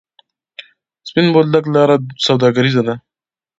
[1.09, 1.95] سپین بولدک لاره
[2.25, 2.95] سوداګریزه ده؟